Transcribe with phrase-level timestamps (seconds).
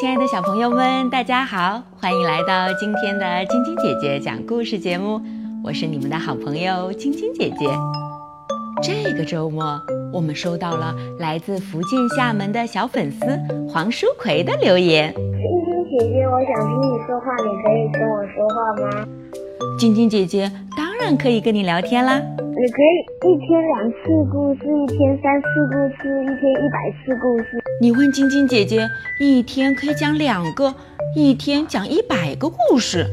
[0.00, 5.20] 亲爱的小朋友们，大家好，欢迎来到今天的晶晶姐姐讲故事节目。
[5.62, 7.66] 我是你们的好朋友晶晶姐姐。
[8.82, 9.78] 这个周末，
[10.12, 13.26] 我们收到了来自福建厦门的小粉丝
[13.68, 15.12] 黄书葵的留言。
[15.14, 15.22] 晶
[15.66, 19.06] 晶姐姐，我想听你说话，你可以跟我说话吗？
[19.78, 22.18] 晶晶姐姐当然可以跟你聊天啦。
[22.18, 27.61] 你可以一天两次故事，一天三次故事，一天一百次故事。
[27.82, 30.72] 你问晶晶姐姐，一天可以讲两个，
[31.16, 33.04] 一天讲一百个故事。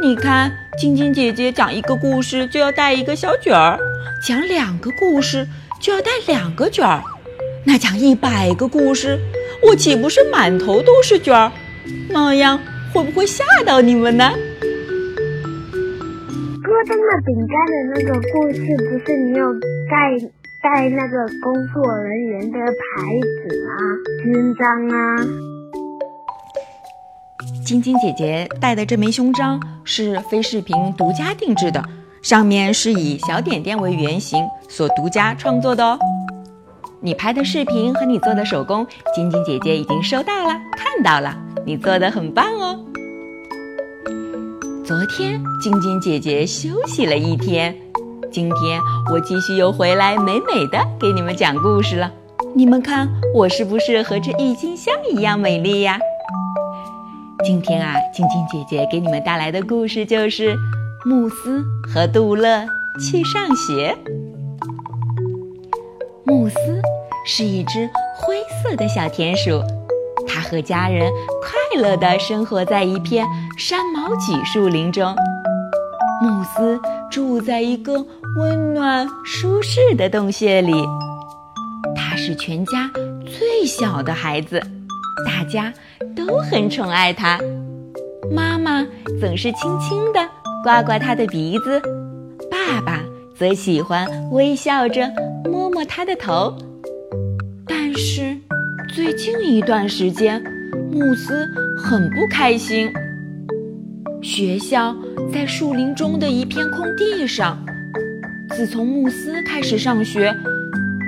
[0.00, 3.76] 你看，晶晶姐姐讲一个故事就要带一个小卷儿，
[4.24, 5.48] 讲两个故事
[5.80, 7.02] 就要带两个卷儿。
[7.66, 9.18] 那讲一百个故事，
[9.66, 11.50] 我岂不是满头都是卷儿？
[12.08, 12.60] 那样
[12.94, 14.30] 会不会吓到你们呢？
[16.62, 19.52] 戈登的饼干的那个故事，不是你有
[19.90, 20.16] 带
[20.62, 23.74] 带那个工作人员的牌子啊？
[24.22, 25.16] 勋章啊！
[27.66, 31.82] 晶晶姐姐戴的这枚胸章是飞视频独家定制的，
[32.22, 35.98] 上面是以小点点为原型所独家创作的哦。
[37.00, 42.78] 你拍的视频和你做的手工，晶晶姐姐已经收到了，看到了，你做的很棒哦。
[44.84, 47.74] 昨天晶晶姐姐休息了一天，
[48.32, 48.80] 今天
[49.12, 52.10] 我继续又回来美美的给你们讲故事了。
[52.54, 55.98] 你们看我是不是和这郁金香一样美丽呀？
[57.44, 60.56] 今天啊，晶晶姐姐给你们带来的故事就是
[61.04, 62.64] 慕斯和杜乐
[62.98, 63.94] 去上学。
[66.24, 66.80] 慕斯
[67.26, 67.86] 是一只
[68.16, 69.62] 灰色的小田鼠，
[70.26, 73.26] 它和家人快乐地生活在一片
[73.58, 75.14] 山毛榉树林中。
[76.22, 76.80] 慕斯
[77.10, 80.72] 住在一个温暖舒适的洞穴里，
[81.94, 82.90] 它是全家
[83.26, 84.58] 最小的孩子。
[85.26, 85.70] 大家
[86.16, 87.38] 都很宠爱它，
[88.30, 88.82] 妈妈
[89.20, 90.28] 总是轻轻地
[90.62, 91.78] 刮刮它的鼻子，
[92.50, 93.02] 爸爸
[93.36, 95.10] 则喜欢微笑着
[95.44, 96.56] 摸摸它的头。
[97.66, 98.34] 但是
[98.94, 100.42] 最近一段时间，
[100.90, 102.90] 慕斯很不开心。
[104.22, 104.96] 学校
[105.30, 107.58] 在树林中的一片空地上，
[108.54, 110.34] 自从慕斯开始上学，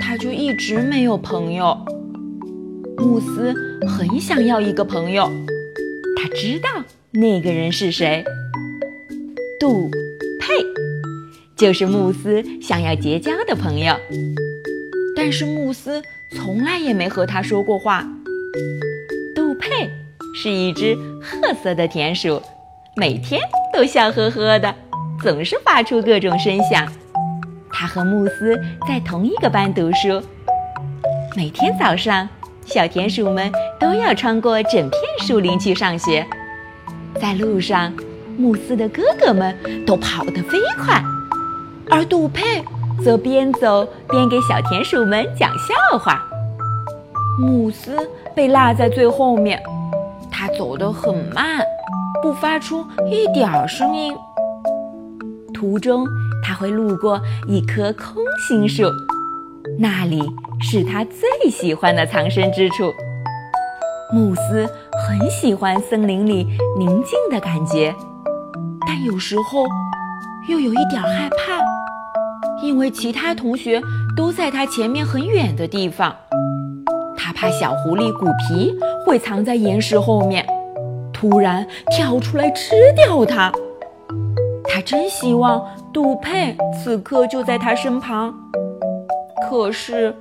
[0.00, 1.76] 他就一直没有朋友。
[2.96, 3.54] 慕斯
[3.86, 5.30] 很想要一个朋友，
[6.16, 6.68] 他知道
[7.10, 8.24] 那个人是谁。
[9.60, 9.90] 杜
[10.40, 10.54] 佩
[11.54, 13.94] 就是慕斯想要结交的朋友，
[15.14, 18.08] 但是慕斯从来也没和他说过话。
[19.34, 19.90] 杜佩
[20.34, 22.40] 是一只褐色的田鼠，
[22.96, 23.40] 每天
[23.72, 24.74] 都笑呵呵的，
[25.22, 26.90] 总是发出各种声响。
[27.76, 30.22] 他和慕斯在同一个班读书，
[31.36, 32.28] 每天早上。
[32.64, 34.92] 小田鼠们都要穿过整片
[35.26, 36.26] 树林去上学，
[37.20, 37.92] 在路上，
[38.38, 41.02] 慕斯的哥哥们都跑得飞快，
[41.90, 42.64] 而杜佩
[43.04, 46.26] 则边走边给小田鼠们讲笑话。
[47.38, 47.98] 慕斯
[48.34, 49.62] 被落在最后面，
[50.30, 51.60] 他走得很慢，
[52.22, 54.14] 不发出一点儿声音。
[55.52, 56.06] 途中，
[56.54, 58.84] 会路过一棵空心树。
[59.78, 60.22] 那里
[60.60, 62.92] 是他最喜欢的藏身之处。
[64.12, 64.66] 慕斯
[65.06, 66.46] 很喜欢森林里
[66.78, 67.92] 宁静的感觉，
[68.86, 69.64] 但有时候
[70.48, 73.80] 又有一点害怕，因为其他同学
[74.16, 76.14] 都在他前面很远的地方。
[77.16, 80.46] 他怕小狐狸古皮会藏在岩石后面，
[81.12, 83.50] 突然跳出来吃掉他。
[84.84, 88.34] 真希望杜佩此刻就在他身旁。
[89.48, 90.14] 可是，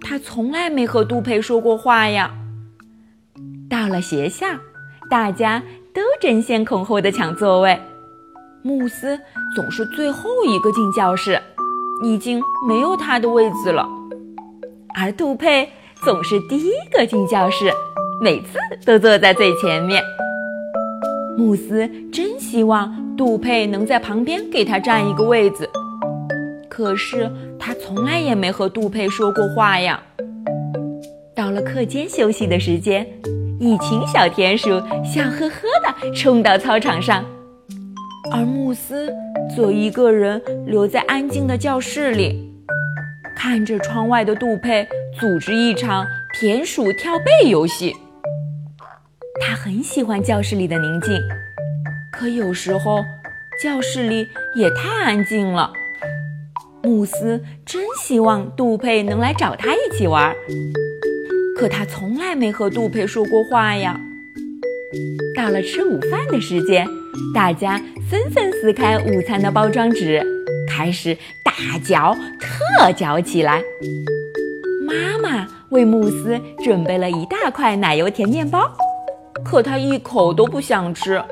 [0.00, 2.32] 他从来没和杜佩说过话呀。
[3.68, 4.46] 到了学校，
[5.08, 5.62] 大家
[5.94, 7.80] 都争先恐后的抢座位，
[8.62, 9.18] 慕斯
[9.54, 11.40] 总是最后一个进教室，
[12.02, 13.88] 已经没有他的位子了。
[14.96, 15.68] 而杜佩
[16.04, 17.72] 总是第一个进教室，
[18.20, 20.02] 每次都坐在最前面。
[21.38, 25.68] 慕斯真希望杜佩能在旁边给他占一个位子。
[26.68, 30.00] 可是他从来也没和杜佩说过话呀。
[31.34, 33.06] 到了课间休息的时间，
[33.58, 34.68] 一群小田鼠
[35.04, 37.24] 笑呵呵地冲到操场上，
[38.32, 39.12] 而慕斯
[39.54, 42.50] 则一个人留在安静的教室里，
[43.36, 44.86] 看着窗外的杜佩
[45.18, 46.06] 组织一场
[46.38, 47.94] 田鼠跳背游戏。
[49.40, 51.20] 他很喜欢教室里的宁静，
[52.12, 53.02] 可有时候
[53.62, 55.72] 教室里也太安静了。
[56.82, 60.34] 慕斯真希望杜佩能来找他一起玩，
[61.56, 63.98] 可他从来没和杜佩说过话呀。
[65.34, 66.86] 到了吃午饭的时间，
[67.34, 70.22] 大家纷纷撕开午餐的包装纸，
[70.68, 73.62] 开始大嚼特嚼起来。
[74.86, 78.70] 妈妈为慕斯准备了一大块奶油甜面包，
[79.44, 81.22] 可他一口都不想吃。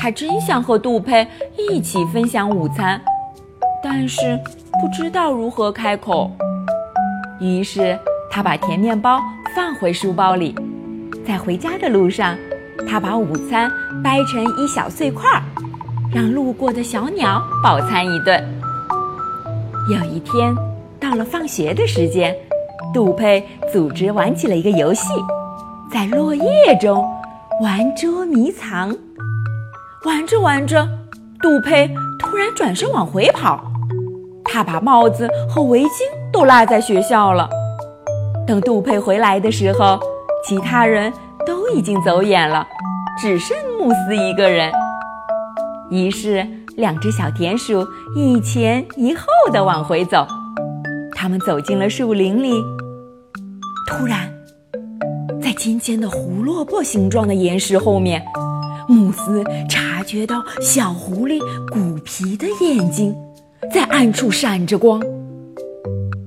[0.00, 1.26] 他真想和杜佩
[1.56, 3.00] 一起分享午餐，
[3.82, 4.38] 但是
[4.80, 6.30] 不知道如何开口。
[7.40, 7.98] 于是
[8.30, 9.20] 他把甜面包
[9.54, 10.54] 放回书包里，
[11.26, 12.36] 在回家的路上。
[12.88, 13.70] 他把午餐
[14.02, 15.28] 掰成一小碎块，
[16.14, 18.42] 让路过的小鸟饱餐一顿。
[19.90, 20.54] 有一天，
[20.98, 22.34] 到了放学的时间，
[22.94, 25.02] 杜佩组织玩起了一个游戏，
[25.92, 27.04] 在落叶中
[27.60, 28.96] 玩捉迷藏。
[30.04, 30.88] 玩着玩着，
[31.42, 33.62] 杜佩突然转身往回跑，
[34.44, 35.88] 他把帽子和围巾
[36.32, 37.48] 都落在学校了。
[38.46, 39.98] 等杜佩回来的时候，
[40.44, 41.12] 其他人。
[41.46, 42.66] 都已经走远了，
[43.18, 44.70] 只剩慕斯一个人。
[45.88, 46.46] 于是，
[46.76, 50.26] 两只小田鼠一前一后的往回走。
[51.16, 52.52] 他们走进了树林里。
[53.88, 54.30] 突然，
[55.58, 58.22] 尖尖的胡萝卜形状的岩石后面，
[58.88, 61.40] 慕斯察觉到小狐狸
[61.72, 63.12] 鼓皮的眼睛
[63.74, 65.02] 在暗处闪着光。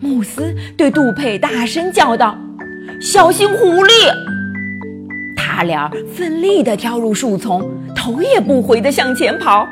[0.00, 2.36] 慕斯对杜佩大声叫道
[3.02, 3.90] ：“小心狐狸！”
[5.36, 9.68] 他俩奋力地跳入树丛，头也不回地向前跑。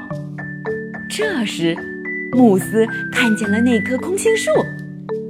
[1.08, 1.74] 这时，
[2.32, 4.50] 慕斯看见了那棵空心树，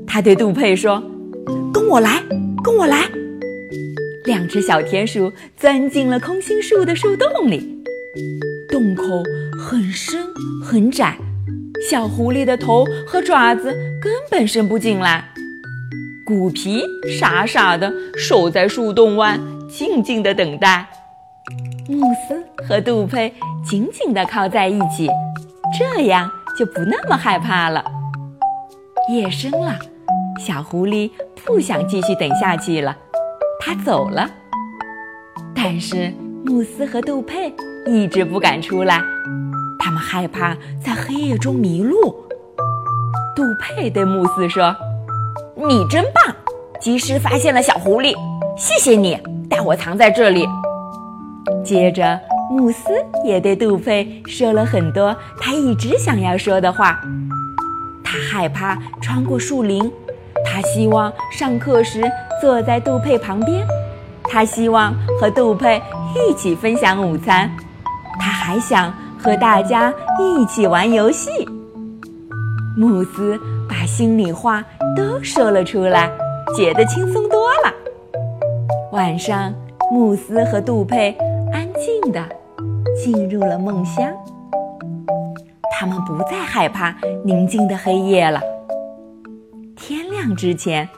[0.05, 1.00] 他对杜佩说
[1.72, 2.20] ：“跟我来，
[2.64, 3.08] 跟我来。”
[4.26, 7.82] 两只小田鼠钻进了空心树的树洞里，
[8.69, 9.23] 洞口
[9.58, 10.26] 很深
[10.62, 11.17] 很窄，
[11.88, 15.25] 小狐狸的头和爪子根本伸不进来。
[16.26, 16.82] 鼓皮
[17.19, 19.38] 傻傻地守在树洞外。
[19.69, 20.88] 静静的等待，
[21.88, 23.34] 慕斯和杜佩
[23.64, 25.08] 紧紧地靠在一起，
[25.76, 27.84] 这样就不那么害怕了。
[29.11, 29.76] 夜深了，
[30.38, 31.11] 小狐狸
[31.44, 32.96] 不想继续等下去了，
[33.61, 34.29] 它走了。
[35.55, 36.12] 但是
[36.44, 37.53] 慕斯和杜佩
[37.87, 39.00] 一直不敢出来，
[39.79, 42.14] 他们害怕在黑夜中迷路。
[43.35, 44.75] 杜佩对慕斯说
[45.56, 46.35] ：“你真棒，
[46.81, 48.14] 及时发现了小狐狸，
[48.56, 49.19] 谢谢你。”
[49.49, 50.47] 带我藏在这里。
[51.64, 52.19] 接着，
[52.50, 52.91] 慕斯
[53.25, 57.00] 也对杜佩说了很多他一直想要说的话。
[58.03, 59.91] 他害怕穿过树林，
[60.44, 62.03] 他希望上课时
[62.40, 63.66] 坐在杜佩旁边，
[64.24, 65.82] 他希望和杜佩
[66.14, 67.50] 一起分享午餐，
[68.18, 71.30] 他还想和大家一起玩游戏。
[72.76, 74.62] 慕斯把心里话
[74.94, 76.10] 都说了出来，
[76.56, 77.72] 觉得轻松多了。
[78.92, 79.52] 晚上，
[79.90, 81.16] 慕斯和杜佩
[81.52, 82.22] 安静地
[83.02, 84.12] 进入了梦乡。
[85.78, 86.94] 他们不再害怕
[87.24, 88.40] 宁静的黑夜了。
[89.74, 90.88] 天亮之前，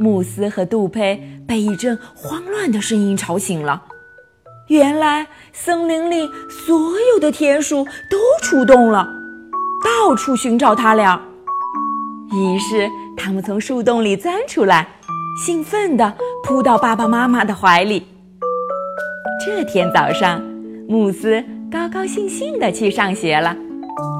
[0.00, 3.82] 慕斯和杜佩被一阵慌乱的声音吵醒了。
[4.68, 9.06] 原来，森林里所有的田鼠都出动了，
[9.84, 11.20] 到处寻找他俩。
[12.32, 14.88] 于是，他们从树洞里钻出来。
[15.44, 18.06] 兴奋地扑到爸爸妈妈的怀里。
[19.44, 20.42] 这天早上，
[20.88, 23.56] 慕斯高高兴兴地去上学了。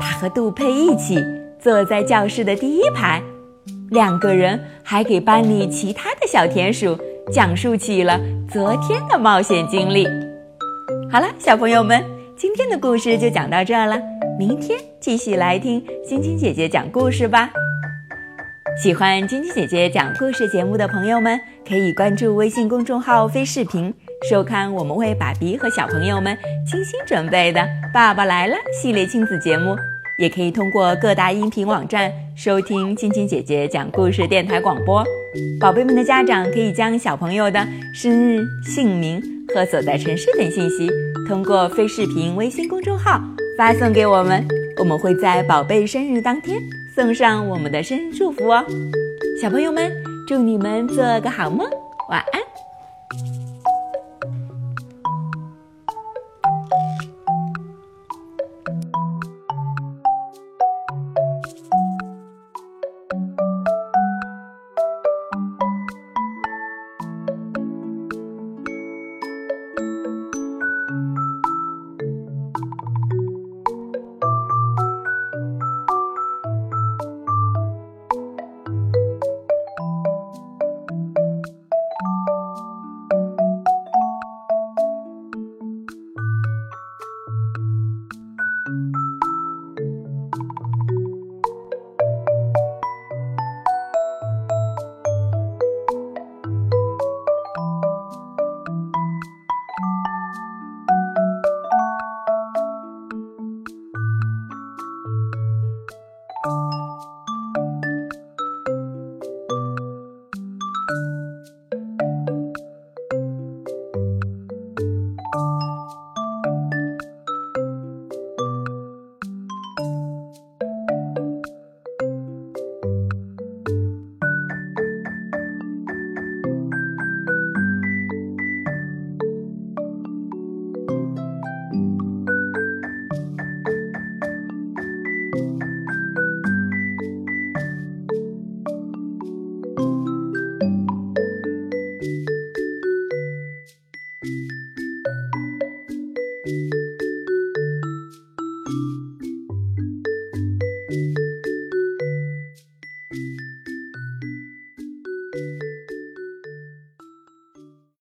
[0.01, 1.19] 他和杜佩一起
[1.59, 3.23] 坐在教室的第一排，
[3.91, 4.59] 两个人
[4.91, 6.99] 还给班里其他的小田鼠
[7.33, 8.19] 讲述起了
[8.51, 10.05] 昨天的冒险经历。
[11.09, 12.05] 好了，小朋友们，
[12.37, 13.97] 今天的故事就讲到这儿了。
[14.37, 17.53] 明天继续来听晶晶姐姐讲故事吧。
[18.83, 23.95] 喜欢晶晶姐姐讲故事节目的朋友们，可以关注微信公众号“飞视频”，
[24.29, 27.61] 收看我们为爸比和小朋友们精心准备的
[27.95, 29.77] 《爸爸来了》系列亲子节目。
[30.21, 35.03] 也可以通过各大音频网站收听晶晶姐姐讲故事电台广播。
[35.59, 39.19] 宝贝们的家长可以将小朋友的生日、姓名
[39.55, 40.91] 和所在城市等信息，
[41.27, 43.19] 通过飞视频微信公众号
[43.57, 44.47] 发送给我们，
[44.79, 46.61] 我们会在宝贝生日当天。
[46.95, 48.63] 送上我们的生日祝福哦，
[49.41, 49.91] 小朋友们，
[50.29, 51.67] 祝你们做个好梦，
[52.11, 52.50] 晚安。